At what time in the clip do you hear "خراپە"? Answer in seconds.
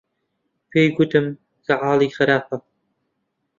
2.15-2.55